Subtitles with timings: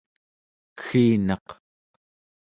[0.77, 1.47] kegginaq